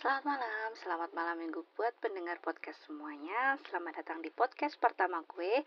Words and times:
Selamat 0.00 0.24
malam, 0.24 0.72
selamat 0.80 1.10
malam 1.12 1.36
minggu 1.44 1.60
buat 1.76 1.92
pendengar 2.00 2.40
podcast 2.40 2.80
semuanya. 2.88 3.60
Selamat 3.68 4.00
datang 4.00 4.24
di 4.24 4.32
podcast 4.32 4.80
pertama 4.80 5.20
gue. 5.28 5.60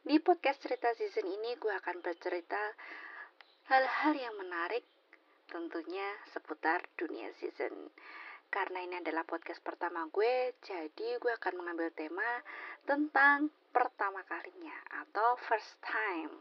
Di 0.00 0.16
podcast 0.24 0.64
cerita 0.64 0.88
season 0.96 1.28
ini 1.28 1.52
gue 1.60 1.68
akan 1.68 2.00
bercerita 2.00 2.72
hal-hal 3.68 4.16
yang 4.16 4.40
menarik 4.40 4.88
Tentunya 5.52 6.16
seputar 6.32 6.80
dunia 6.96 7.28
season. 7.36 7.92
Karena 8.48 8.80
ini 8.80 9.04
adalah 9.04 9.20
podcast 9.28 9.60
pertama 9.60 10.08
gue 10.08 10.56
Jadi 10.64 11.20
gue 11.20 11.32
akan 11.36 11.52
mengambil 11.60 11.92
tema 11.92 12.40
tentang 12.88 13.52
pertama 13.68 14.24
kalinya 14.24 14.80
Atau 15.04 15.36
first 15.44 15.76
time 15.84 16.32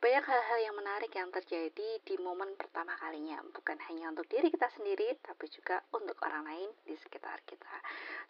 banyak 0.00 0.24
hal-hal 0.24 0.58
yang 0.64 0.74
menarik 0.80 1.12
yang 1.12 1.28
terjadi 1.28 2.00
di 2.00 2.14
momen 2.24 2.56
pertama 2.56 2.96
kalinya, 2.96 3.36
bukan 3.52 3.76
hanya 3.92 4.08
untuk 4.08 4.24
diri 4.32 4.48
kita 4.48 4.72
sendiri, 4.72 5.12
tapi 5.20 5.44
juga 5.52 5.84
untuk 5.92 6.16
orang 6.24 6.48
lain 6.48 6.72
di 6.88 6.96
sekitar 6.96 7.44
kita. 7.44 7.76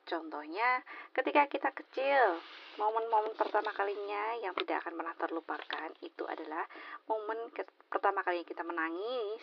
Contohnya, 0.03 0.83
ketika 1.15 1.47
kita 1.47 1.71
kecil, 1.71 2.43
momen-momen 2.75 3.39
pertama 3.39 3.71
kalinya 3.71 4.43
yang 4.43 4.51
tidak 4.59 4.83
akan 4.83 4.99
pernah 4.99 5.15
terlupakan 5.15 5.91
itu 6.03 6.27
adalah 6.27 6.67
momen 7.07 7.39
pertama 7.87 8.27
kalinya 8.27 8.47
kita 8.51 8.67
menangis, 8.67 9.43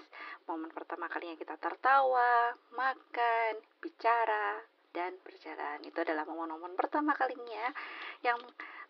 momen 0.52 0.68
pertama 0.76 1.08
kalinya 1.08 1.40
kita 1.40 1.56
tertawa, 1.56 2.52
makan, 2.76 3.64
bicara, 3.80 4.68
dan 4.92 5.16
berjalan. 5.24 5.80
Itu 5.88 6.04
adalah 6.04 6.28
momen-momen 6.28 6.76
pertama 6.76 7.16
kalinya 7.16 7.72
yang 8.20 8.36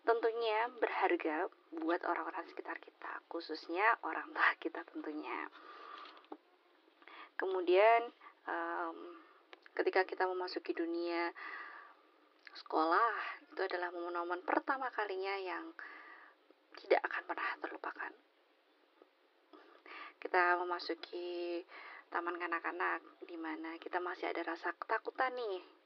tentunya 0.06 0.70
berharga 0.78 1.48
buat 1.78 2.00
orang-orang 2.06 2.44
sekitar 2.50 2.78
kita, 2.80 3.12
khususnya 3.28 3.98
orang 4.02 4.28
tua 4.32 4.50
kita 4.62 4.80
tentunya. 4.88 5.48
Kemudian 7.38 8.10
um, 8.50 8.98
ketika 9.78 10.02
kita 10.02 10.26
memasuki 10.26 10.74
dunia 10.74 11.30
sekolah, 12.58 13.14
itu 13.54 13.60
adalah 13.62 13.94
momen-momen 13.94 14.42
pertama 14.42 14.90
kalinya 14.90 15.38
yang 15.38 15.70
tidak 16.74 17.02
akan 17.06 17.22
pernah 17.26 17.50
terlupakan. 17.62 18.12
Kita 20.18 20.58
memasuki 20.58 21.62
taman 22.10 22.34
kanak-kanak 22.40 23.04
di 23.22 23.38
mana 23.38 23.78
kita 23.78 24.02
masih 24.02 24.34
ada 24.34 24.42
rasa 24.42 24.74
ketakutan 24.74 25.30
nih. 25.38 25.77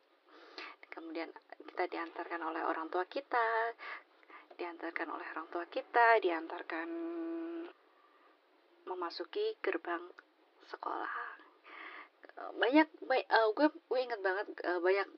Kemudian 1.03 1.35
kita 1.67 1.91
diantarkan 1.91 2.41
oleh 2.47 2.63
orang 2.63 2.87
tua 2.87 3.03
kita, 3.11 3.75
diantarkan 4.55 5.09
oleh 5.11 5.27
orang 5.35 5.49
tua 5.51 5.65
kita, 5.67 6.23
diantarkan 6.23 6.89
memasuki 8.87 9.59
gerbang 9.59 10.03
sekolah. 10.69 11.11
Banyak, 12.55 12.89
baik, 13.03 13.27
uh, 13.29 13.51
gue 13.51 13.69
gue 13.75 14.01
inget 14.01 14.21
banget 14.23 14.47
uh, 14.63 14.79
banyak 14.79 15.09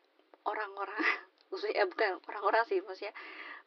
orang-orang, 0.49 0.99
maksudnya 1.53 1.85
eh, 1.85 1.89
bukan 1.89 2.11
orang-orang 2.33 2.65
sih, 2.67 2.81
maksudnya 2.83 3.15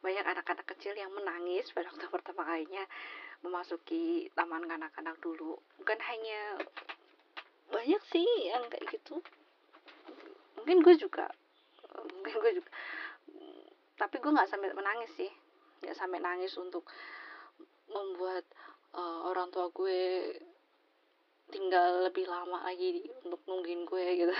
banyak 0.01 0.25
anak-anak 0.25 0.65
kecil 0.77 0.93
yang 0.93 1.09
menangis 1.13 1.69
pada 1.73 1.89
waktu 1.89 2.09
pertama 2.09 2.45
kalinya 2.45 2.85
memasuki 3.41 4.29
taman 4.33 4.65
kanak-kanak 4.65 5.17
dulu. 5.21 5.57
Bukan 5.77 5.99
hanya 6.01 6.61
banyak 7.69 8.01
sih 8.09 8.27
yang 8.49 8.65
kayak 8.73 8.85
gitu. 8.89 9.21
Mungkin 10.57 10.81
gue 10.81 10.95
juga, 10.97 11.29
mungkin 12.13 12.35
gue 12.41 12.53
juga 12.61 12.71
tapi 13.97 14.21
gue 14.21 14.26
nggak 14.37 14.49
sampai 14.53 14.69
menangis 14.77 15.09
sih. 15.17 15.31
Nggak 15.81 15.97
sampai 15.97 16.21
nangis 16.21 16.53
untuk 16.61 16.85
membuat 17.89 18.45
uh, 18.93 19.25
orang 19.25 19.49
tua 19.49 19.73
gue 19.73 20.37
tinggal 21.49 22.05
lebih 22.05 22.29
lama 22.29 22.61
lagi 22.61 23.01
untuk 23.25 23.41
nungguin 23.49 23.81
gue 23.89 24.05
gitu. 24.21 24.35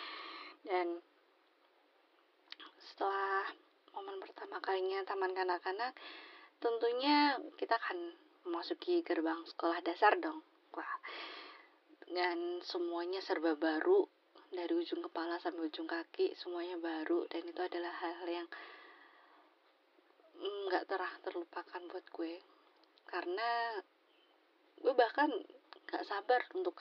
Dan 0.68 1.04
setelah 2.80 3.44
momen 3.92 4.16
pertama 4.24 4.62
kalinya 4.64 5.04
taman 5.04 5.36
kanak-kanak 5.36 5.92
tentunya 6.58 7.36
kita 7.60 7.76
akan 7.78 8.16
memasuki 8.48 9.04
gerbang 9.04 9.44
sekolah 9.44 9.84
dasar 9.84 10.16
dong. 10.16 10.40
Wah. 10.72 10.96
Dan 12.08 12.64
semuanya 12.64 13.20
serba 13.20 13.52
baru 13.52 14.08
dari 14.48 14.72
ujung 14.72 15.04
kepala 15.04 15.36
sampai 15.36 15.68
ujung 15.68 15.84
kaki 15.84 16.32
semuanya 16.40 16.80
baru 16.80 17.28
dan 17.28 17.44
itu 17.44 17.60
adalah 17.60 17.92
hal-hal 18.00 18.28
yang 18.42 18.48
nggak 20.38 20.86
terah 20.86 21.12
terlupakan 21.26 21.82
buat 21.90 22.06
gue. 22.14 22.34
Karena 23.08 23.78
gue 24.78 24.94
bahkan 24.94 25.30
nggak 25.88 26.04
sabar 26.06 26.42
untuk 26.54 26.78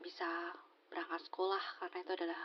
bisa 0.00 0.54
berangkat 0.90 1.22
sekolah 1.30 1.64
karena 1.82 1.98
itu 2.02 2.12
adalah 2.18 2.42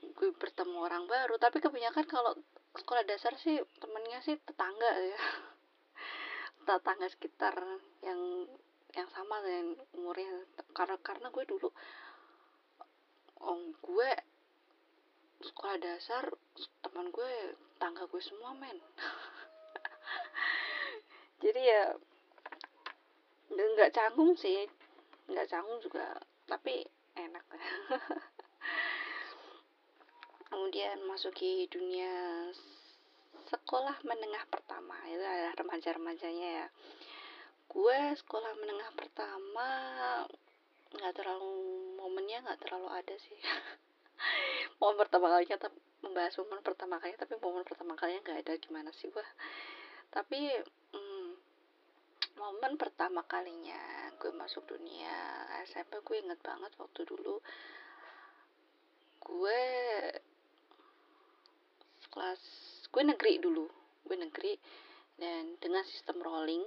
gue 0.00 0.30
bertemu 0.34 0.76
orang 0.78 1.04
baru. 1.06 1.34
Tapi 1.38 1.62
kebanyakan 1.62 2.06
kalau 2.06 2.32
sekolah 2.74 3.02
dasar 3.06 3.34
sih 3.38 3.58
temennya 3.78 4.18
sih 4.22 4.38
tetangga 4.42 4.90
ya. 4.98 5.20
Tetangga 6.66 7.06
sekitar 7.10 7.56
yang 8.02 8.46
yang 8.90 9.06
sama 9.14 9.38
dengan 9.46 9.78
umurnya 9.94 10.42
karena 10.74 10.98
karena 10.98 11.30
gue 11.30 11.44
dulu 11.46 11.70
om 13.40 13.70
gue 13.78 14.10
sekolah 15.40 15.78
dasar 15.78 16.26
teman 16.82 17.08
gue 17.14 17.34
tangga 17.80 18.04
gue 18.04 18.20
semua 18.20 18.52
men. 18.52 18.76
Jadi 21.42 21.60
ya 21.64 21.96
nggak 23.48 23.96
canggung 23.96 24.36
sih. 24.36 24.68
Nggak 25.32 25.48
canggung 25.48 25.80
juga 25.80 26.20
tapi 26.44 26.84
enak. 27.16 27.44
Kemudian 30.52 31.00
masuki 31.08 31.64
dunia 31.72 32.44
sekolah 33.48 33.96
menengah 34.04 34.44
pertama. 34.52 35.00
Itu 35.08 35.24
adalah 35.24 35.56
remaja-remajanya 35.56 36.48
ya. 36.62 36.66
Gue 37.70 37.98
sekolah 38.20 38.52
menengah 38.60 38.90
pertama 38.92 39.68
nggak 40.90 41.14
terlalu 41.14 41.54
momennya 41.94 42.42
nggak 42.42 42.66
terlalu 42.66 42.90
ada 42.90 43.14
sih 43.14 43.38
momen 44.80 44.96
pertama 45.00 45.26
kalinya 45.32 45.56
tapi 45.60 45.78
membahas 46.00 46.34
momen 46.40 46.60
pertama 46.64 46.96
kalinya 46.96 47.20
tapi 47.24 47.34
momen 47.38 47.64
pertama 47.64 47.92
kalinya 47.96 48.20
nggak 48.24 48.40
ada 48.46 48.54
gimana 48.60 48.90
sih 48.96 49.08
gua? 49.12 49.26
Tapi 50.10 50.40
hmm, 50.96 51.28
momen 52.40 52.80
pertama 52.80 53.20
kalinya 53.28 54.08
gue 54.16 54.32
masuk 54.32 54.64
dunia 54.64 55.44
SMP 55.68 56.00
gue 56.00 56.16
inget 56.24 56.40
banget 56.40 56.72
waktu 56.80 57.04
dulu 57.04 57.36
gue 59.20 59.62
kelas 62.08 62.42
gue 62.88 63.02
negeri 63.04 63.38
dulu 63.44 63.68
gue 64.08 64.16
negeri 64.16 64.56
dan 65.20 65.60
dengan 65.60 65.84
sistem 65.84 66.24
rolling 66.24 66.64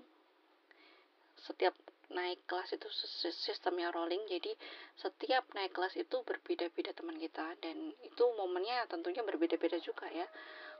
setiap 1.42 1.74
naik 2.14 2.46
kelas 2.46 2.78
itu 2.78 2.88
sistemnya 3.34 3.90
rolling. 3.90 4.22
Jadi 4.30 4.54
setiap 4.96 5.50
naik 5.58 5.74
kelas 5.74 5.98
itu 5.98 6.22
berbeda-beda 6.24 6.94
teman 6.94 7.18
kita. 7.18 7.58
Dan 7.60 7.92
itu 8.06 8.24
momennya 8.38 8.86
tentunya 8.88 9.26
berbeda-beda 9.26 9.82
juga 9.82 10.08
ya. 10.14 10.30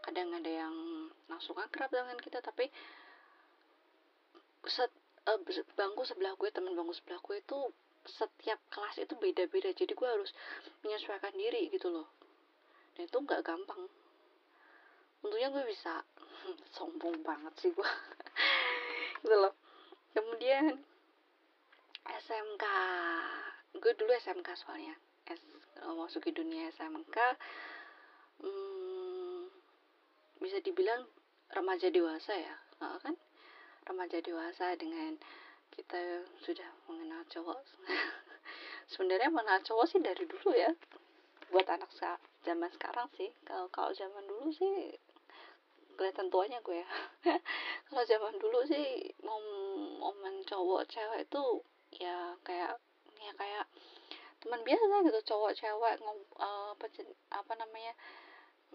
Kadang 0.06 0.32
ada 0.38 0.52
yang 0.52 0.76
langsung 1.28 1.58
akrab 1.58 1.90
dengan 1.90 2.16
kita 2.22 2.40
tapi 2.40 2.70
set, 4.64 4.92
uh, 5.28 5.40
bangku 5.76 6.08
sebelah 6.08 6.38
gue 6.40 6.50
teman 6.54 6.72
bangku 6.78 6.96
sebelah 6.96 7.20
gue 7.20 7.42
itu 7.42 7.58
setiap 8.06 8.60
kelas 8.70 9.02
itu 9.02 9.14
beda-beda. 9.18 9.74
Jadi 9.74 9.92
gue 9.92 10.08
harus 10.08 10.32
menyesuaikan 10.86 11.34
diri 11.34 11.68
gitu 11.74 11.90
loh. 11.90 12.08
Dan 12.94 13.10
itu 13.10 13.18
nggak 13.18 13.42
gampang. 13.42 13.90
Untungnya 15.24 15.50
gue 15.50 15.64
bisa 15.66 16.04
sombong 16.76 17.24
banget 17.26 17.54
sih 17.58 17.72
gue. 17.74 17.90
Gitu 19.24 19.40
loh. 19.40 19.56
Kemudian 20.12 20.84
SMK 22.22 22.66
gue 23.74 23.94
dulu 23.98 24.12
SMK 24.14 24.50
soalnya. 24.54 24.94
S, 25.24 25.42
masuki 25.98 26.36
dunia 26.36 26.70
SMK 26.76 27.18
hmm, 28.44 29.50
bisa 30.38 30.60
dibilang 30.62 31.08
remaja 31.50 31.90
dewasa 31.90 32.36
ya. 32.36 32.56
Nah, 32.84 33.00
kan? 33.02 33.16
Remaja 33.88 34.20
dewasa 34.22 34.76
dengan 34.78 35.18
kita 35.74 36.28
sudah 36.46 36.70
mengenal 36.86 37.26
cowok. 37.32 37.60
Sebenarnya 38.92 39.34
mengenal 39.34 39.64
cowok 39.66 39.86
sih 39.90 40.00
dari 40.04 40.24
dulu 40.28 40.54
ya. 40.54 40.70
Buat 41.50 41.68
anak 41.72 41.90
zaman 42.46 42.70
sekarang 42.76 43.08
sih. 43.18 43.32
Kalau 43.48 43.72
kalau 43.74 43.90
zaman 43.96 44.28
dulu 44.28 44.54
sih 44.54 44.94
kelihatan 45.96 46.30
tuanya 46.30 46.58
gue 46.66 46.82
ya. 46.82 46.90
Kalau 47.88 48.04
zaman 48.10 48.36
dulu 48.42 48.66
sih 48.66 49.14
momen 49.22 50.42
cowok 50.42 50.90
cewek 50.90 51.30
itu 51.30 51.62
ya 52.00 52.38
kayak 52.46 52.78
ya 53.20 53.32
kayak 53.38 53.66
teman 54.44 54.60
biasa 54.68 55.08
gitu 55.08 55.20
cowok 55.34 55.52
cewek 55.56 55.96
ngob, 56.04 56.20
uh, 56.36 56.76
apa 56.76 56.86
apa 57.32 57.54
namanya 57.56 57.94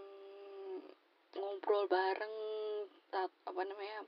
hmm, 0.01 0.81
ngobrol 1.37 1.85
bareng 1.85 2.35
tat, 3.13 3.29
apa 3.45 3.61
namanya 3.69 4.01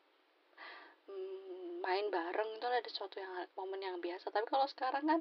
hmm, 1.04 1.84
main 1.84 2.08
bareng 2.08 2.56
itu 2.56 2.64
ada 2.64 2.88
sesuatu 2.88 3.20
yang 3.20 3.32
momen 3.56 3.80
yang 3.84 3.96
biasa. 4.00 4.32
Tapi 4.32 4.46
kalau 4.48 4.64
sekarang 4.68 5.04
kan 5.04 5.20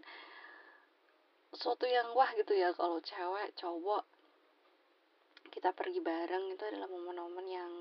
sesuatu 1.51 1.89
yang 1.89 2.13
wah 2.13 2.29
gitu 2.37 2.53
ya 2.55 2.71
kalau 2.77 3.01
cewek 3.01 3.51
cowok 3.57 4.05
kita 5.49 5.73
pergi 5.73 5.99
bareng 5.99 6.53
itu 6.53 6.63
adalah 6.63 6.87
momen-momen 6.87 7.47
yang 7.49 7.73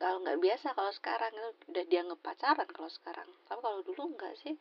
kalau 0.00 0.18
nggak 0.22 0.40
biasa 0.40 0.74
kalau 0.76 0.92
sekarang 0.92 1.32
itu 1.32 1.50
udah 1.70 1.84
dianggap 1.88 2.20
pacaran 2.22 2.68
kalau 2.70 2.90
sekarang. 2.90 3.28
Tapi 3.48 3.60
kalau 3.62 3.82
dulu 3.84 4.02
enggak 4.14 4.34
sih. 4.40 4.56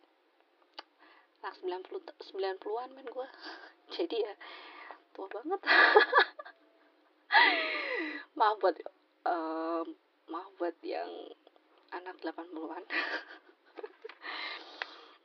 Anak 1.44 1.60
90 1.60 2.08
90-an 2.34 2.90
men 2.96 3.08
gue 3.08 3.28
jadi 4.00 4.18
ya 4.32 4.36
tua 5.12 5.28
banget. 5.28 5.62
Maaf 8.40 8.56
buat 8.64 8.80
um, 9.28 9.88
maaf 10.28 10.52
buat 10.60 10.76
yang 10.84 11.10
anak 11.94 12.18
80-an 12.24 12.84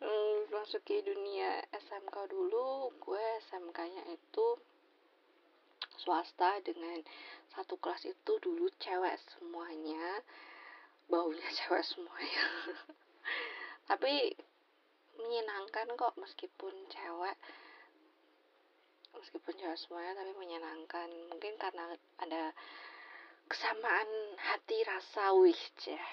hmm, 0.02 0.36
masuk 0.52 0.82
ke 0.84 1.00
dunia 1.00 1.64
SMK 1.72 2.30
dulu 2.30 2.92
gue 3.00 3.24
SMK-nya 3.48 4.04
itu 4.10 4.46
swasta 6.08 6.56
dengan 6.64 7.04
satu 7.52 7.76
kelas 7.76 8.08
itu 8.08 8.32
dulu 8.40 8.72
cewek 8.80 9.20
semuanya 9.28 10.24
baunya 11.12 11.44
cewek 11.60 11.84
semuanya. 11.84 12.44
Tapi 13.84 14.32
menyenangkan 15.20 15.92
kok 16.00 16.16
meskipun 16.16 16.72
cewek 16.88 17.36
meskipun 19.20 19.52
cewek 19.60 19.76
semuanya 19.76 20.16
tapi 20.16 20.32
menyenangkan. 20.32 21.12
Mungkin 21.28 21.60
karena 21.60 21.92
ada 22.24 22.56
kesamaan 23.52 24.08
hati 24.40 24.80
rasa 24.88 25.36
wih 25.36 25.60
ya 25.84 26.04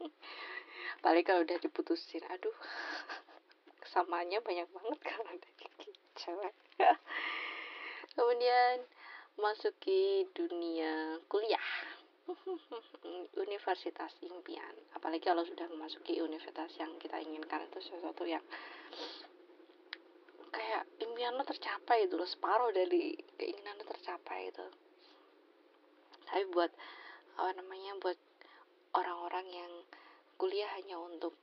paling 1.04 1.24
kalau 1.24 1.44
udah 1.44 1.60
diputusin 1.60 2.24
aduh. 2.32 2.56
Kesamaannya 3.84 4.40
banyak 4.40 4.68
banget 4.72 4.98
kalau 5.04 5.36
udah 5.36 5.52
cewek 6.16 6.56
kemudian 8.14 8.84
masuki 9.38 10.26
dunia 10.34 11.18
kuliah. 11.30 11.70
Universitas 13.46 14.14
impian. 14.22 14.74
Apalagi 14.94 15.26
kalau 15.26 15.42
sudah 15.42 15.66
memasuki 15.66 16.22
universitas 16.22 16.70
yang 16.78 16.94
kita 17.02 17.18
inginkan 17.18 17.66
itu 17.66 17.82
sesuatu 17.82 18.22
yang 18.22 18.44
kayak 20.50 20.82
impian 20.98 21.38
lo 21.38 21.46
tercapai 21.46 22.10
itu 22.10 22.18
separuh 22.26 22.74
dari 22.74 23.14
keinginan 23.38 23.78
lo 23.78 23.86
tercapai 23.86 24.50
itu 24.50 24.66
tapi 26.30 26.46
buat 26.54 26.70
apa 27.38 27.50
namanya 27.58 27.98
buat 27.98 28.18
orang-orang 28.94 29.46
yang 29.50 29.72
kuliah 30.38 30.70
hanya 30.78 30.98
untuk 30.98 31.34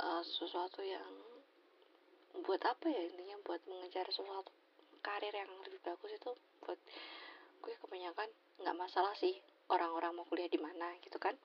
uh, 0.00 0.20
sesuatu 0.24 0.80
yang 0.84 1.08
buat 2.44 2.60
apa 2.64 2.84
ya 2.88 3.02
intinya 3.08 3.40
buat 3.44 3.60
mengejar 3.68 4.08
sesuatu 4.12 4.52
karir 5.04 5.36
yang 5.36 5.52
lebih 5.60 5.76
bagus 5.84 6.16
itu 6.16 6.32
buat 6.64 6.80
gue 7.60 7.74
kebanyakan 7.84 8.28
nggak 8.64 8.76
masalah 8.80 9.12
sih 9.20 9.36
orang-orang 9.68 10.16
mau 10.16 10.24
kuliah 10.24 10.48
di 10.48 10.56
mana 10.56 10.96
gitu 11.04 11.20
kan. 11.20 11.36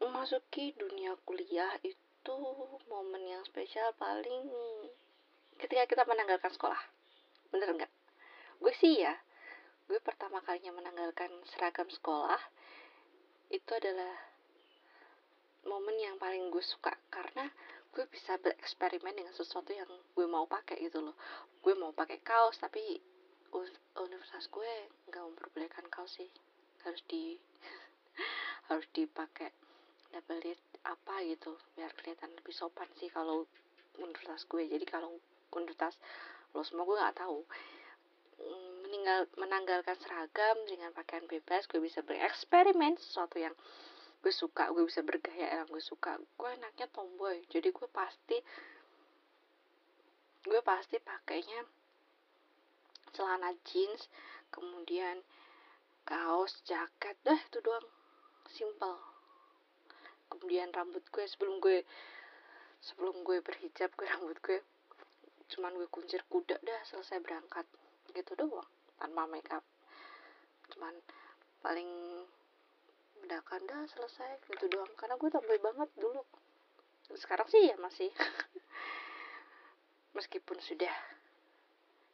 Memasuki 0.00 0.72
dunia 0.80 1.12
kuliah 1.28 1.76
itu 1.84 2.36
momen 2.88 3.22
yang 3.28 3.44
spesial 3.44 3.92
paling 4.00 4.48
ketika 5.60 5.84
kita 5.84 6.02
menanggalkan 6.08 6.52
sekolah. 6.56 6.80
Bener 7.52 7.68
nggak? 7.76 7.92
Gue 8.56 8.72
sih 8.80 9.04
ya 9.04 9.12
gue 9.86 10.02
pertama 10.02 10.42
kalinya 10.42 10.74
menanggalkan 10.74 11.30
seragam 11.54 11.86
sekolah 11.86 12.42
itu 13.54 13.70
adalah 13.70 14.18
momen 15.62 15.94
yang 15.94 16.18
paling 16.18 16.50
gue 16.50 16.62
suka 16.62 16.90
karena 17.06 17.46
gue 17.96 18.04
bisa 18.12 18.36
bereksperimen 18.44 19.16
dengan 19.16 19.32
sesuatu 19.32 19.72
yang 19.72 19.88
gue 19.88 20.26
mau 20.28 20.44
pakai 20.44 20.84
gitu 20.84 21.00
loh. 21.00 21.16
Gue 21.64 21.72
mau 21.72 21.96
pakai 21.96 22.20
kaos 22.20 22.60
tapi 22.60 23.00
universitas 23.96 24.52
gue 24.52 24.68
nggak 25.08 25.24
memperbolehkan 25.24 25.88
kaos 25.88 26.20
sih. 26.20 26.28
Harus 26.84 27.00
di 27.08 27.40
harus 28.68 28.84
dipakai 28.92 29.48
double 30.12 30.44
apa 30.84 31.24
gitu 31.24 31.56
biar 31.72 31.88
kelihatan 31.96 32.36
lebih 32.36 32.52
sopan 32.52 32.84
sih 33.00 33.08
kalau 33.08 33.48
universitas 33.96 34.44
gue. 34.44 34.68
Jadi 34.68 34.84
kalau 34.84 35.16
universitas 35.56 35.96
lo 36.52 36.60
semua 36.68 36.84
gue 36.84 37.00
nggak 37.00 37.16
tahu. 37.16 37.48
Meninggal 38.84 39.24
menanggalkan 39.40 39.96
seragam 40.04 40.68
dengan 40.68 40.92
pakaian 40.92 41.24
bebas 41.24 41.64
gue 41.64 41.80
bisa 41.80 42.04
bereksperimen 42.04 43.00
sesuatu 43.00 43.40
yang 43.40 43.56
gue 44.26 44.34
suka 44.34 44.74
gue 44.74 44.82
bisa 44.82 45.06
bergaya 45.06 45.62
yang 45.62 45.70
gue 45.70 45.78
suka. 45.78 46.18
Gue 46.34 46.50
anaknya 46.50 46.90
tomboy 46.90 47.46
jadi 47.46 47.70
gue 47.70 47.86
pasti 47.94 48.34
gue 50.42 50.60
pasti 50.66 50.98
pakainya 50.98 51.62
celana 53.14 53.54
jeans 53.62 54.10
kemudian 54.50 55.22
kaos 56.02 56.58
jaket 56.66 57.14
deh 57.22 57.38
itu 57.38 57.62
doang. 57.62 57.86
Simple. 58.50 58.98
Kemudian 60.26 60.74
rambut 60.74 61.06
gue 61.06 61.22
sebelum 61.22 61.62
gue 61.62 61.86
sebelum 62.82 63.22
gue 63.22 63.38
berhijab 63.46 63.94
gue 63.94 64.10
rambut 64.18 64.42
gue 64.42 64.58
cuman 65.54 65.70
gue 65.78 65.86
kuncir 65.86 66.26
kuda 66.26 66.58
dah 66.66 66.82
selesai 66.82 67.22
berangkat. 67.22 67.62
Gitu 68.10 68.34
doang 68.34 68.66
tanpa 68.98 69.22
make 69.30 69.54
up. 69.54 69.62
Cuman 70.74 70.98
paling 71.62 71.86
udah 73.26 73.42
kanda 73.42 73.82
selesai 73.90 74.46
gitu 74.46 74.70
doang. 74.70 74.90
Karena 74.94 75.18
gue 75.18 75.28
tomboy 75.28 75.58
banget 75.58 75.90
dulu. 75.98 76.22
Sekarang 77.12 77.50
sih 77.50 77.66
ya 77.66 77.76
masih. 77.82 78.14
Meskipun 80.16 80.62
sudah 80.62 80.94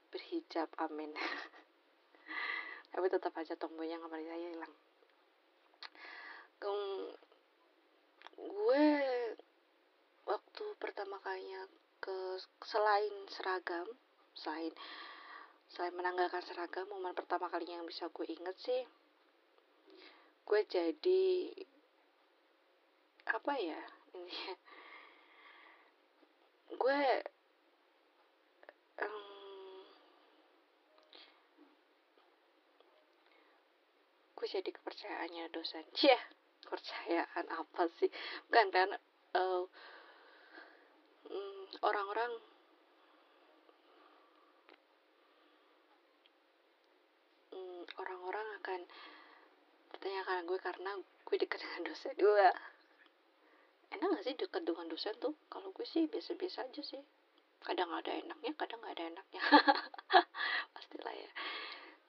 berhijab 0.08 0.72
amin. 0.80 1.12
Tapi 2.92 3.06
tetap 3.08 3.36
aja 3.36 3.54
tomboynya 3.60 4.00
nggak 4.00 4.10
pernah 4.10 4.26
saya 4.26 4.48
hilang 4.52 4.74
gue 8.72 8.88
waktu 10.24 10.64
pertama 10.78 11.18
kalinya 11.20 11.66
ke 11.98 12.38
selain 12.62 13.26
seragam 13.26 13.84
selain 14.38 14.70
selain 15.68 15.92
menanggalkan 15.98 16.40
seragam 16.46 16.86
momen 16.88 17.12
pertama 17.12 17.50
kalinya 17.50 17.82
yang 17.82 17.88
bisa 17.90 18.06
gue 18.08 18.26
inget 18.30 18.56
sih 18.62 18.86
gue 20.42 20.60
jadi 20.68 21.24
apa 23.30 23.52
ya 23.56 23.80
ini 24.18 24.36
gue 26.74 27.00
um, 29.02 29.86
gue 34.36 34.46
jadi 34.50 34.70
kepercayaannya 34.74 35.44
dosen. 35.54 35.86
Ya 36.02 36.18
yeah, 36.18 36.22
kepercayaan 36.66 37.46
apa 37.52 37.82
sih? 38.00 38.10
Bukan 38.50 38.68
kan 38.74 38.90
orang-orang 41.82 42.32
orang-orang 47.98 48.46
akan 48.62 48.80
karena 50.02 50.42
gue 50.42 50.58
karena 50.58 50.90
gue 50.98 51.36
dekat 51.38 51.62
dengan 51.62 51.82
dosen 51.86 52.10
gue 52.18 52.46
enak 53.92 54.08
gak 54.18 54.24
sih 54.24 54.34
dekat 54.34 54.62
dengan 54.64 54.88
dosen 54.88 55.14
tuh? 55.20 55.36
Kalau 55.52 55.68
gue 55.70 55.86
sih 55.86 56.08
biasa-biasa 56.08 56.64
aja 56.66 56.82
sih. 56.82 57.02
Kadang 57.62 57.92
ada 57.94 58.10
enaknya 58.10 58.50
kadang 58.58 58.82
nggak 58.82 58.98
ada 58.98 59.04
enaknya. 59.14 59.42
Pastilah 60.74 61.14
ya. 61.14 61.30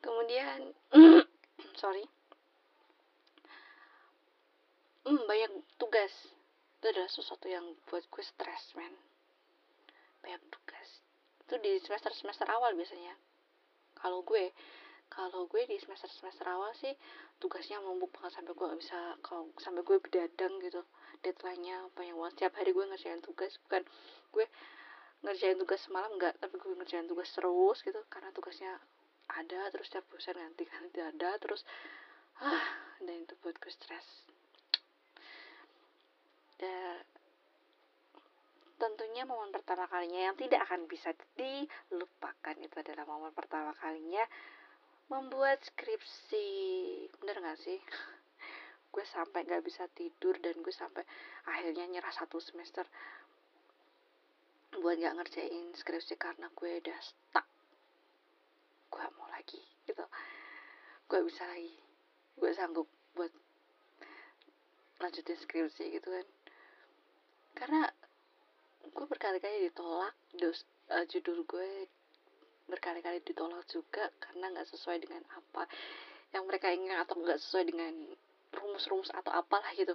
Kemudian 0.01 0.59
sorry. 1.81 2.07
Hmm, 5.03 5.21
banyak 5.27 5.51
tugas. 5.77 6.13
Itu 6.79 6.85
adalah 6.89 7.11
sesuatu 7.11 7.45
yang 7.51 7.75
buat 7.91 8.07
gue 8.07 8.23
stres 8.23 8.73
men. 8.73 8.95
Banyak 10.23 10.41
tugas. 10.49 10.89
Itu 11.45 11.59
di 11.59 11.77
semester 11.83 12.15
semester 12.15 12.47
awal 12.49 12.73
biasanya. 12.73 13.13
Kalau 13.99 14.23
gue 14.25 14.49
kalau 15.13 15.45
gue 15.45 15.61
di 15.69 15.77
semester 15.77 16.09
semester 16.09 16.49
awal 16.49 16.73
sih 16.73 16.93
tugasnya 17.37 17.77
numpuk 17.85 18.09
banget 18.17 18.41
sampai 18.41 18.53
gue 18.57 18.67
bisa 18.81 18.97
kalau 19.21 19.49
sampai 19.61 19.85
gue 19.85 19.97
bedadang 20.01 20.57
gitu. 20.59 20.81
Deadline-nya 21.21 21.93
banyak 21.93 22.15
banget. 22.17 22.33
Setiap 22.35 22.53
hari 22.57 22.69
gue 22.73 22.85
ngerjain 22.89 23.21
tugas 23.21 23.53
bukan 23.69 23.83
gue 24.33 24.45
ngerjain 25.23 25.55
tugas 25.55 25.79
semalam 25.85 26.11
enggak 26.17 26.35
tapi 26.41 26.59
gue 26.59 26.73
ngerjain 26.75 27.07
tugas 27.07 27.29
terus 27.31 27.77
gitu 27.85 28.01
karena 28.11 28.33
tugasnya 28.35 28.75
ada 29.31 29.71
terus 29.71 29.87
setiap 29.87 30.03
dosen 30.11 30.35
ganti 30.35 30.67
ganti 30.67 30.99
ada 30.99 31.39
terus 31.39 31.63
ah 32.43 32.65
dan 32.99 33.23
itu 33.23 33.37
buat 33.39 33.55
gue 33.55 33.71
stres. 33.71 34.27
Dan 36.57 36.99
tentunya 38.83 39.23
momen 39.23 39.55
pertama 39.55 39.87
kalinya 39.87 40.27
yang 40.27 40.35
tidak 40.35 40.67
akan 40.67 40.91
bisa 40.91 41.15
dilupakan 41.39 42.55
itu 42.59 42.75
adalah 42.75 43.07
momen 43.07 43.31
pertama 43.31 43.71
kalinya 43.79 44.27
membuat 45.13 45.61
skripsi. 45.61 46.49
Bener 47.21 47.37
gak 47.37 47.61
sih? 47.61 47.77
Gue 48.93 49.05
sampai 49.05 49.45
nggak 49.45 49.65
bisa 49.65 49.89
tidur 49.97 50.37
dan 50.37 50.53
gue 50.61 50.69
sampai 50.69 51.01
akhirnya 51.49 51.89
nyerah 51.89 52.13
satu 52.13 52.37
semester 52.37 52.85
buat 54.77 55.01
nggak 55.01 55.17
ngerjain 55.17 55.73
skripsi 55.73 56.13
karena 56.13 56.45
gue 56.53 56.77
udah 56.77 56.99
stuck. 57.01 57.45
Gue 58.93 59.01
mau 59.17 59.25
lagi 59.33 59.57
gitu. 59.89 60.05
Gue 61.09 61.25
bisa 61.25 61.41
lagi. 61.49 61.73
Gue 62.37 62.53
sanggup 62.53 62.85
buat 63.17 63.33
lanjutin 65.01 65.41
skripsi 65.41 65.97
gitu 65.97 66.13
kan. 66.13 66.27
Karena 67.57 67.89
gue 68.93 69.05
berkali-kali 69.09 69.73
ditolak 69.73 70.13
dos, 70.37 70.69
uh, 70.93 71.01
judul 71.09 71.41
gue 71.49 71.89
berkali-kali 72.67 73.19
ditolak 73.25 73.65
juga 73.69 74.09
karena 74.23 74.51
nggak 74.53 74.67
sesuai 74.71 74.97
dengan 75.03 75.23
apa 75.35 75.67
yang 76.33 76.47
mereka 76.49 76.71
inginkan 76.73 77.03
atau 77.03 77.19
nggak 77.19 77.39
sesuai 77.39 77.65
dengan 77.69 77.93
rumus-rumus 78.53 79.09
atau 79.13 79.31
apalah 79.33 79.69
gitu. 79.75 79.93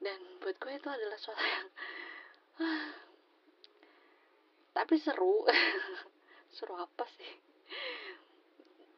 Dan 0.00 0.16
buat 0.40 0.56
gue 0.56 0.72
itu 0.76 0.88
adalah 0.88 1.18
suatu 1.20 1.44
yang 1.44 1.68
tapi 4.80 4.96
seru. 4.96 5.44
Seru 6.56 6.74
apa 6.74 7.06
sih? 7.14 7.30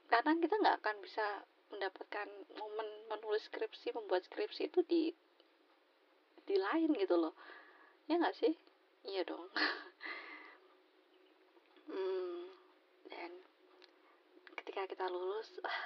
Karena 0.09 0.33
kita 0.41 0.55
nggak 0.57 0.77
akan 0.81 0.97
bisa 1.05 1.25
mendapatkan 1.73 2.29
momen 2.57 2.89
menulis 3.09 3.49
skripsi 3.49 3.97
membuat 3.97 4.25
skripsi 4.29 4.69
itu 4.73 4.81
di 4.85 5.13
di 6.49 6.57
lain 6.57 6.93
gitu 6.97 7.17
loh. 7.17 7.35
Ya 8.09 8.21
nggak 8.21 8.37
sih? 8.37 8.53
Iya 9.09 9.27
dong. 9.27 9.49
Hmm, 11.93 12.32
ketika 14.73 14.89
kita 14.89 15.05
lulus 15.13 15.53
ah, 15.69 15.85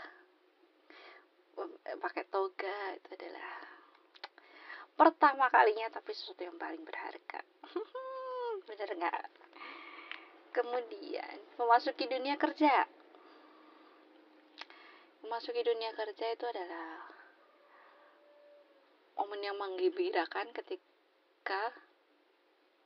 pakai 1.99 2.23
toga 2.31 2.95
itu 2.95 3.19
adalah 3.19 3.59
pertama 4.95 5.51
kalinya 5.51 5.91
tapi 5.91 6.15
sesuatu 6.15 6.47
yang 6.47 6.55
paling 6.55 6.87
berharga. 6.87 7.43
Bener 8.71 8.91
nggak? 8.95 9.27
Kemudian 10.55 11.35
memasuki 11.59 12.07
dunia 12.07 12.39
kerja. 12.39 12.87
Memasuki 15.27 15.67
dunia 15.67 15.91
kerja 15.91 16.27
itu 16.31 16.47
adalah 16.47 17.11
momen 19.19 19.43
yang 19.43 19.59
menggembirakan 19.59 20.55
ketika 20.55 21.75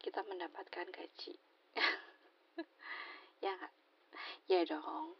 kita 0.00 0.24
mendapatkan 0.24 0.88
gaji. 0.88 1.36
Ya 3.44 3.56
ya 4.50 4.66
dong 4.68 5.14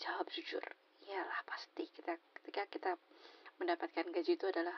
jawab 0.00 0.26
jujur. 0.32 0.64
Iyalah 1.04 1.40
pasti 1.44 1.86
kita 1.90 2.16
ketika 2.40 2.62
kita 2.70 2.90
mendapatkan 3.60 4.08
gaji 4.10 4.34
itu 4.34 4.46
adalah 4.48 4.74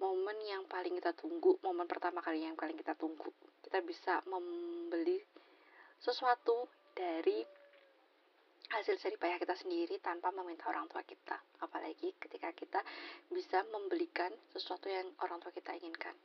momen 0.00 0.40
yang 0.42 0.64
paling 0.64 0.96
kita 0.96 1.12
tunggu 1.12 1.60
momen 1.60 1.84
pertama 1.84 2.24
kali 2.24 2.42
yang 2.42 2.56
paling 2.56 2.74
kita 2.74 2.96
tunggu. 2.96 3.28
Kita 3.60 3.84
bisa 3.84 4.24
membeli 4.26 5.20
sesuatu 6.00 6.66
dari 6.96 7.44
hasil 8.70 8.96
payah 9.18 9.36
kita 9.36 9.58
sendiri 9.58 9.98
tanpa 10.00 10.30
meminta 10.32 10.70
orang 10.70 10.88
tua 10.88 11.04
kita. 11.04 11.36
Apalagi 11.60 12.16
ketika 12.16 12.54
kita 12.56 12.80
bisa 13.28 13.60
membelikan 13.68 14.32
sesuatu 14.54 14.88
yang 14.88 15.06
orang 15.20 15.42
tua 15.42 15.52
kita 15.52 15.76
inginkan. 15.76 16.16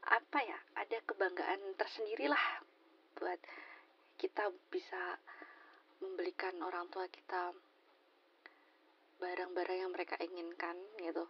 Apa 0.00 0.40
ya 0.40 0.58
ada 0.80 0.98
kebanggaan 1.04 1.76
tersendiri 1.76 2.26
lah 2.26 2.64
buat 3.20 3.36
kita 4.16 4.48
bisa 4.72 5.20
membelikan 6.00 6.56
orang 6.64 6.88
tua 6.88 7.06
kita 7.08 7.52
barang-barang 9.20 9.78
yang 9.84 9.92
mereka 9.92 10.16
inginkan 10.20 10.76
gitu. 10.96 11.28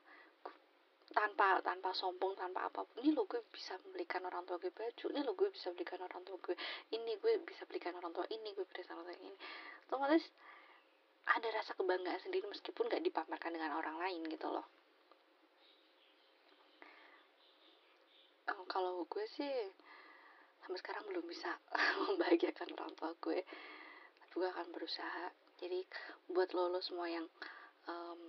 Tanpa 1.10 1.58
tanpa 1.66 1.90
sombong 1.90 2.38
tanpa 2.38 2.70
apa 2.70 2.86
pun. 2.86 3.02
Ini 3.02 3.18
lo 3.18 3.26
gue 3.26 3.42
bisa 3.50 3.74
belikan 3.90 4.22
orang 4.22 4.46
tua 4.46 4.62
gue 4.62 4.70
baju. 4.70 5.06
Ini 5.10 5.20
lo 5.26 5.34
gue 5.34 5.50
bisa 5.50 5.74
belikan 5.74 5.98
orang 6.06 6.22
tua 6.22 6.38
gue 6.38 6.54
ini. 6.94 7.18
Gue 7.18 7.42
bisa 7.42 7.66
belikan 7.66 7.98
orang 7.98 8.14
tua 8.14 8.26
ini 8.30 8.54
gue 8.54 8.62
berikan 8.62 8.94
orang 8.94 9.10
tua 9.10 9.18
ini. 9.18 9.34
Otomatis 9.90 10.30
ada 11.26 11.48
rasa 11.50 11.74
kebanggaan 11.74 12.20
sendiri 12.22 12.46
meskipun 12.50 12.90
gak 12.90 13.02
dipamerkan 13.06 13.54
dengan 13.54 13.78
orang 13.78 13.98
lain 14.02 14.22
gitu 14.30 14.50
loh. 14.50 14.66
Um, 18.50 18.66
kalau 18.66 19.06
gue 19.06 19.26
sih 19.30 19.50
sampai 20.62 20.78
sekarang 20.78 21.04
belum 21.06 21.26
bisa 21.26 21.54
membahagiakan 22.06 22.74
orang 22.78 22.92
tua 22.98 23.10
gue 23.22 23.42
gue 24.34 24.46
akan 24.46 24.68
berusaha. 24.70 25.32
Jadi 25.60 25.84
buat 26.30 26.50
lo, 26.56 26.72
lo 26.72 26.80
semua 26.80 27.10
yang 27.10 27.26
um, 27.90 28.20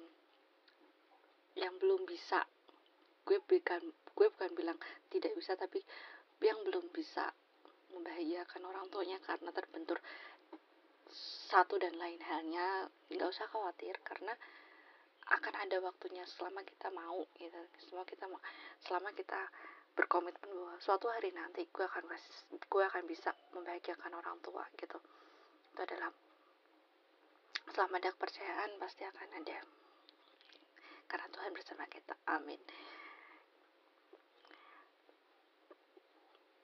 yang 1.55 1.75
belum 1.77 2.07
bisa 2.07 2.43
gue 3.27 3.37
bukan 3.43 3.81
gue 4.17 4.27
bukan 4.33 4.51
bilang 4.57 4.79
tidak 5.13 5.31
bisa 5.37 5.53
tapi 5.53 5.79
yang 6.41 6.57
belum 6.65 6.89
bisa 6.89 7.29
membahagiakan 7.93 8.65
orang 8.65 8.87
tuanya 8.89 9.21
karena 9.21 9.53
terbentur 9.53 10.01
satu 11.51 11.75
dan 11.77 11.93
lain 11.99 12.17
halnya 12.23 12.87
nggak 13.11 13.27
usah 13.29 13.45
khawatir 13.51 13.99
karena 14.01 14.31
akan 15.31 15.53
ada 15.63 15.77
waktunya 15.79 16.25
selama 16.27 16.65
kita 16.65 16.91
mau 16.91 17.23
gitu. 17.39 17.61
Semua 17.87 18.03
kita 18.03 18.25
mau 18.27 18.41
selama 18.83 19.13
kita 19.15 19.39
berkomitmen 19.95 20.49
bahwa 20.49 20.75
suatu 20.79 21.11
hari 21.11 21.35
nanti 21.35 21.67
gue 21.67 21.83
akan 21.83 22.07
gue 22.57 22.83
akan 22.83 23.03
bisa 23.05 23.35
membahagiakan 23.51 24.11
orang 24.17 24.39
tua 24.39 24.63
gitu 24.79 24.99
itu 25.71 25.79
adalah 25.81 26.11
selama 27.71 28.03
ada 28.03 28.11
kepercayaan 28.11 28.75
pasti 28.77 29.07
akan 29.07 29.29
ada 29.39 29.59
karena 31.07 31.27
Tuhan 31.31 31.51
bersama 31.55 31.87
kita 31.87 32.13
amin 32.27 32.59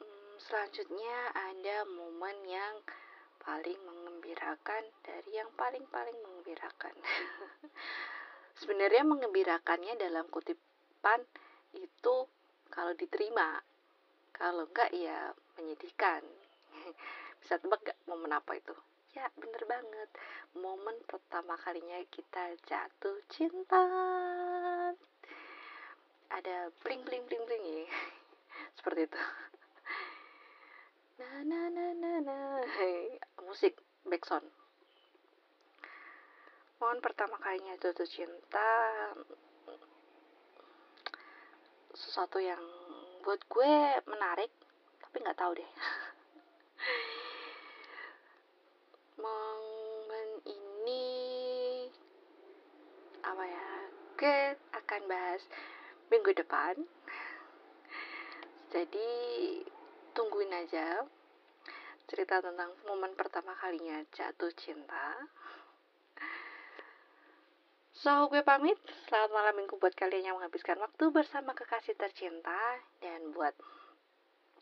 hmm, 0.03 0.33
selanjutnya 0.43 1.31
ada 1.31 1.87
momen 1.87 2.37
yang 2.43 2.83
paling 3.47 3.79
mengembirakan 3.87 4.83
dari 5.07 5.39
yang 5.39 5.47
paling-paling 5.55 6.19
mengembirakan. 6.19 6.91
Sebenarnya 8.59 9.07
mengembirakannya 9.07 9.95
dalam 9.95 10.27
kutipan 10.27 11.23
itu 11.71 12.27
kalau 12.67 12.91
diterima, 12.99 13.63
kalau 14.35 14.67
enggak 14.67 14.91
ya 14.91 15.31
menyedihkan. 15.55 16.27
Bisa 17.39 17.55
tebak 17.55 17.87
gak 17.87 17.95
momen 18.03 18.35
apa 18.35 18.59
itu? 18.59 18.75
Ya 19.15 19.31
bener 19.37 19.63
banget, 19.69 20.09
momen 20.57 20.97
pertama 21.07 21.55
kalinya 21.61 22.01
kita 22.11 22.55
jatuh 22.67 23.19
cinta. 23.31 23.83
Ada 26.27 26.73
bling 26.83 27.05
bling 27.07 27.23
bling 27.29 27.43
bling 27.47 27.63
ya, 27.63 27.87
seperti 28.81 29.07
itu. 29.07 29.21
Na 31.21 31.31
na 31.43 31.61
na 31.71 31.85
na 31.95 32.11
na. 32.19 32.37
Hey, 32.77 33.19
musik 33.43 33.79
backsound 34.07 34.47
mohon 36.77 37.01
pertama 37.01 37.41
kalinya 37.41 37.73
jatuh 37.81 38.05
cinta 38.05 38.69
sesuatu 41.97 42.37
yang 42.37 42.61
buat 43.25 43.41
gue 43.49 43.73
menarik 44.05 44.53
tapi 45.01 45.25
nggak 45.25 45.39
tahu 45.41 45.57
deh 45.57 45.65
momen 49.17 50.29
ini 50.45 51.05
apa 53.25 53.43
ya 53.43 53.69
gue 54.17 54.39
akan 54.77 55.01
bahas 55.09 55.41
minggu 56.09 56.31
depan 56.37 56.77
jadi 58.73 59.09
tungguin 60.13 60.53
aja 60.53 61.05
cerita 62.07 62.39
tentang 62.39 62.71
momen 62.87 63.11
pertama 63.19 63.51
kalinya 63.59 63.99
jatuh 64.15 64.49
cinta. 64.55 65.27
So, 67.91 68.31
gue 68.31 68.39
pamit. 68.47 68.79
Selamat 69.09 69.31
malam 69.35 69.53
minggu 69.59 69.75
buat 69.75 69.91
kalian 69.91 70.31
yang 70.31 70.35
menghabiskan 70.39 70.79
waktu 70.79 71.11
bersama 71.11 71.51
kekasih 71.51 71.99
tercinta. 71.99 72.79
Dan 73.03 73.35
buat 73.35 73.51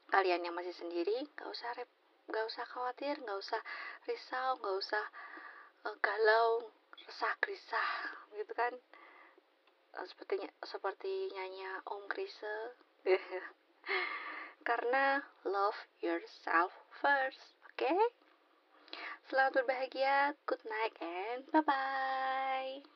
kalian 0.09 0.41
yang 0.41 0.57
masih 0.57 0.73
sendiri, 0.73 1.29
gak 1.37 1.51
usah 1.53 1.69
rep, 1.77 1.89
gak 2.29 2.45
usah 2.45 2.65
khawatir, 2.69 3.15
gak 3.21 3.39
usah 3.39 3.61
risau, 4.09 4.57
gak 4.61 4.75
usah 4.77 5.05
uh, 5.85 5.95
galau, 6.01 6.69
resah 6.97 7.33
gerisah, 7.41 7.89
gitu 8.33 8.53
kan. 8.53 8.73
Uh, 9.95 10.05
sepertinya 10.09 10.49
seperti 10.65 11.29
nyanyi 11.33 11.65
Om 11.85 12.03
Krise. 12.09 12.75
karena 14.67 15.21
love 15.45 15.77
yourself 16.01 16.73
first, 16.89 17.53
oke? 17.69 17.77
Okay? 17.77 17.99
Selamat 19.29 19.61
berbahagia, 19.61 20.33
good 20.45 20.61
night 20.65 20.93
and 21.01 21.45
bye-bye. 21.49 22.94